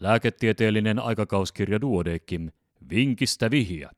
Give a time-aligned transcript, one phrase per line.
[0.00, 2.50] Lääketieteellinen aikakauskirja Duodekim.
[2.90, 3.90] Vinkistä vihja.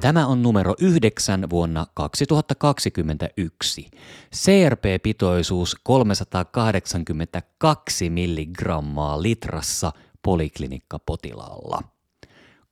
[0.00, 3.90] Tämä on numero 9 vuonna 2021.
[4.36, 11.97] CRP-pitoisuus 382 milligrammaa litrassa poliklinikkapotilaalla.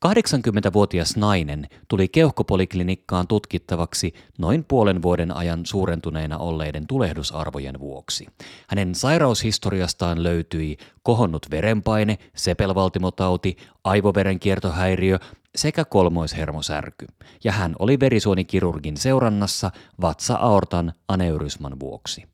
[0.04, 8.26] 80-vuotias nainen tuli keuhkopoliklinikkaan tutkittavaksi noin puolen vuoden ajan suurentuneena olleiden tulehdusarvojen vuoksi.
[8.68, 15.18] Hänen sairaushistoriastaan löytyi kohonnut verenpaine, sepelvaltimotauti, aivoverenkiertohäiriö
[15.56, 17.06] sekä kolmoishermosärky,
[17.44, 22.24] ja hän oli verisuonikirurgin seurannassa vatsa-aortan aneurysman vuoksi.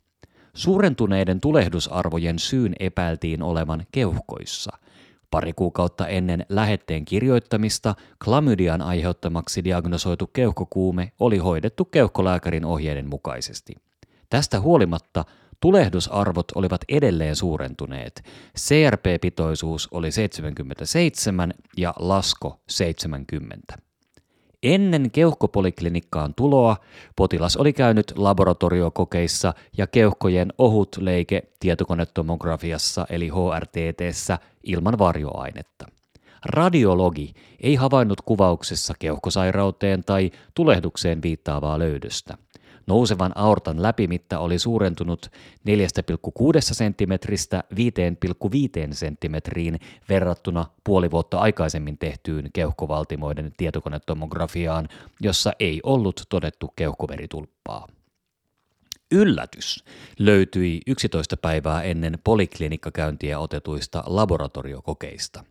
[0.55, 4.79] Suurentuneiden tulehdusarvojen syyn epäiltiin olevan keuhkoissa.
[5.33, 13.75] Pari kuukautta ennen lähetteen kirjoittamista klamydian aiheuttamaksi diagnosoitu keuhkokuume oli hoidettu keuhkolääkärin ohjeiden mukaisesti.
[14.31, 15.25] Tästä huolimatta
[15.61, 18.25] tulehdusarvot olivat edelleen suurentuneet.
[18.59, 23.79] CRP-pitoisuus oli 77 ja lasko 70.
[24.63, 26.77] Ennen keuhkopoliklinikkaan tuloa
[27.17, 35.87] potilas oli käynyt laboratoriokokeissa ja keuhkojen ohut leike tietokonetomografiassa eli HRTTssä ilman varjoainetta.
[36.45, 42.39] Radiologi ei havainnut kuvauksessa keuhkosairauteen tai tulehdukseen viittaavaa löydöstä.
[42.87, 45.31] Nousevan aortan läpimitta oli suurentunut
[45.69, 45.73] 4,6
[46.61, 47.13] cm
[47.75, 49.37] 5,5 cm
[50.09, 54.89] verrattuna puoli vuotta aikaisemmin tehtyyn keuhkovaltimoiden tietokonetomografiaan,
[55.21, 57.89] jossa ei ollut todettu keuhkoveritulppaa.
[59.13, 59.85] Yllätys
[60.19, 65.45] löytyi 11 päivää ennen poliklinikkakäyntiä otetuista laboratoriokokeista.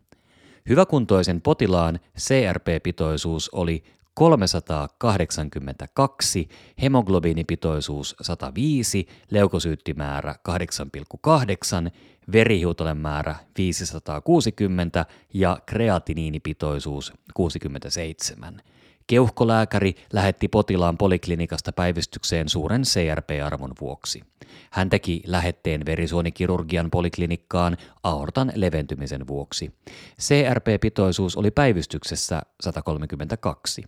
[0.68, 6.48] Hyväkuntoisen potilaan CRP-pitoisuus oli 382,
[6.82, 11.90] hemoglobiinipitoisuus 105, leukosyyttimäärä 8,8,
[12.32, 18.62] verihiutalemäärä 560 ja kreatiniinipitoisuus 67.
[19.06, 24.22] Keuhkolääkäri lähetti potilaan poliklinikasta päivystykseen suuren CRP-arvon vuoksi.
[24.70, 29.72] Hän teki lähetteen verisuonikirurgian poliklinikkaan aortan leventymisen vuoksi.
[30.20, 33.84] CRP-pitoisuus oli päivystyksessä 132.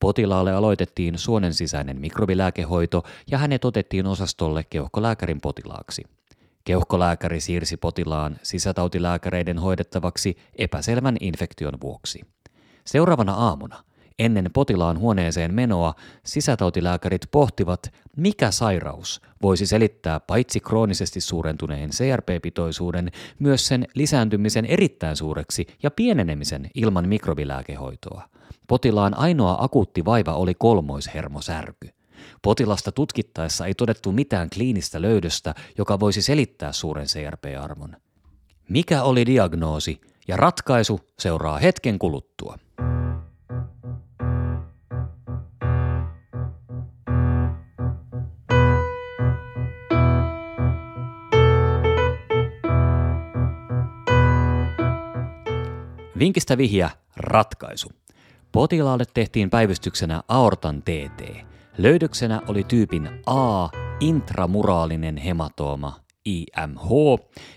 [0.00, 6.02] Potilaalle aloitettiin suonen sisäinen mikrobilääkehoito ja hänet otettiin osastolle keuhkolääkärin potilaaksi.
[6.64, 12.20] Keuhkolääkäri siirsi potilaan sisätautilääkäreiden hoidettavaksi epäselvän infektion vuoksi.
[12.84, 13.84] Seuraavana aamuna,
[14.20, 15.94] ennen potilaan huoneeseen menoa,
[16.24, 25.66] sisätautilääkärit pohtivat, mikä sairaus voisi selittää paitsi kroonisesti suurentuneen CRP-pitoisuuden, myös sen lisääntymisen erittäin suureksi
[25.82, 28.22] ja pienenemisen ilman mikrobilääkehoitoa–
[28.70, 31.88] Potilaan ainoa akuutti vaiva oli kolmoishermosärky.
[32.42, 37.96] Potilasta tutkittaessa ei todettu mitään kliinistä löydöstä, joka voisi selittää suuren CRP-arvon.
[38.68, 42.58] Mikä oli diagnoosi ja ratkaisu seuraa hetken kuluttua.
[56.20, 57.88] Vinkistä vihja ratkaisu.
[58.52, 61.46] Potilaalle tehtiin päivystyksenä aortan TT.
[61.78, 63.68] Löydöksenä oli tyypin A
[64.00, 66.88] intramuraalinen hematooma IMH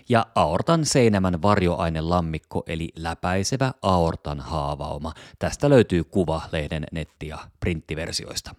[0.08, 5.12] ja aortan seinämän varjoainelammikko eli läpäisevä aortan haavauma.
[5.38, 8.54] Tästä löytyy kuva lehden netti- ja printtiversioista.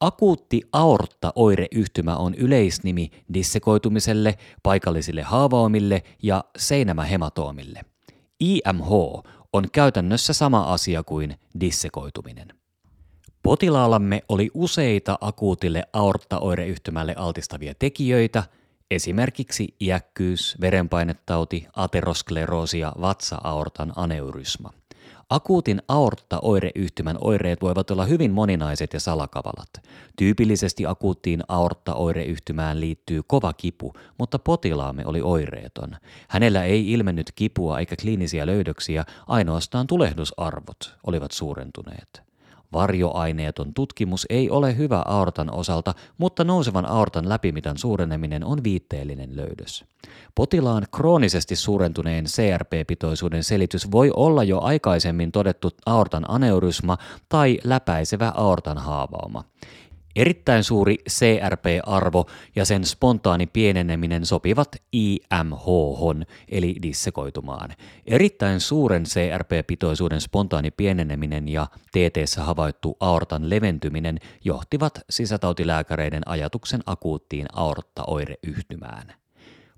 [0.00, 7.91] Akuutti aortta-oireyhtymä on yleisnimi dissekoitumiselle, paikallisille haavaumille ja seinämähematoomille.
[8.42, 8.92] IMH
[9.52, 12.48] on käytännössä sama asia kuin dissekoituminen.
[13.42, 18.44] Potilaallamme oli useita akuutille aorttaoireyhtymälle altistavia tekijöitä,
[18.90, 24.72] esimerkiksi iäkkyys, verenpainetauti, ateroskleroosi ja vatsa-aortan aneurysma.
[25.32, 29.70] Akuutin aortta-oireyhtymän oireet voivat olla hyvin moninaiset ja salakavalat.
[30.16, 35.96] Tyypillisesti akuuttiin aortta-oireyhtymään liittyy kova kipu, mutta potilaamme oli oireeton.
[36.28, 42.31] Hänellä ei ilmennyt kipua eikä kliinisiä löydöksiä, ainoastaan tulehdusarvot olivat suurentuneet.
[42.72, 49.84] Varjoaineeton tutkimus ei ole hyvä aortan osalta, mutta nousevan aortan läpimitan suureneminen on viitteellinen löydös.
[50.34, 56.98] Potilaan kroonisesti suurentuneen CRP-pitoisuuden selitys voi olla jo aikaisemmin todettu aortan aneurysma
[57.28, 59.44] tai läpäisevä aortan haavauma.
[60.16, 62.26] Erittäin suuri CRP-arvo
[62.56, 65.66] ja sen spontaani pieneneminen sopivat IMH,
[66.48, 67.70] eli dissekoitumaan.
[68.06, 79.14] Erittäin suuren CRP-pitoisuuden spontaani pieneneminen ja TT havaittu aortan leventyminen johtivat sisätautilääkäreiden ajatuksen akuuttiin aorttaoireyhtymään.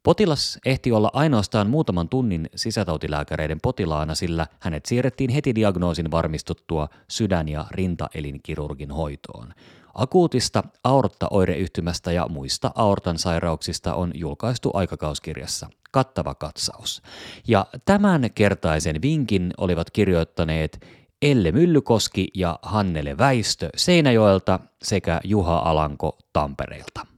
[0.02, 7.48] Potilas ehti olla ainoastaan muutaman tunnin sisätautilääkäreiden potilaana, sillä hänet siirrettiin heti diagnoosin varmistuttua sydän-
[7.48, 9.54] ja rintaelinkirurgin hoitoon.
[9.94, 17.02] Akuutista aorttaoireyhtymästä ja muista aortan sairauksista on julkaistu aikakauskirjassa kattava katsaus.
[17.48, 20.86] Ja tämän kertaisen vinkin olivat kirjoittaneet
[21.22, 27.13] Elle Myllykoski ja Hannele Väistö Seinäjoelta sekä Juha Alanko Tampereelta.